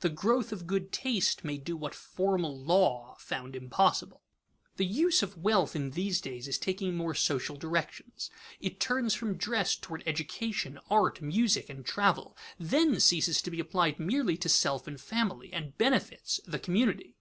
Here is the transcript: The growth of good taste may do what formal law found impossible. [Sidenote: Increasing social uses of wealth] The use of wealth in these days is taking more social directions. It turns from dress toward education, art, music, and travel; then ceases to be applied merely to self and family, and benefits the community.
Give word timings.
The 0.00 0.08
growth 0.08 0.50
of 0.50 0.66
good 0.66 0.90
taste 0.90 1.44
may 1.44 1.56
do 1.56 1.76
what 1.76 1.94
formal 1.94 2.58
law 2.60 3.14
found 3.20 3.54
impossible. 3.54 4.24
[Sidenote: 4.76 4.80
Increasing 4.80 4.88
social 4.90 5.04
uses 5.06 5.22
of 5.22 5.28
wealth] 5.36 5.36
The 5.36 5.36
use 5.36 5.36
of 5.36 5.44
wealth 5.44 5.76
in 5.76 5.90
these 5.92 6.20
days 6.20 6.48
is 6.48 6.58
taking 6.58 6.96
more 6.96 7.14
social 7.14 7.56
directions. 7.56 8.30
It 8.60 8.80
turns 8.80 9.14
from 9.14 9.36
dress 9.36 9.76
toward 9.76 10.02
education, 10.04 10.80
art, 10.90 11.22
music, 11.22 11.68
and 11.70 11.86
travel; 11.86 12.36
then 12.58 12.98
ceases 12.98 13.40
to 13.40 13.52
be 13.52 13.60
applied 13.60 14.00
merely 14.00 14.36
to 14.38 14.48
self 14.48 14.88
and 14.88 15.00
family, 15.00 15.52
and 15.52 15.78
benefits 15.78 16.40
the 16.44 16.58
community. 16.58 17.14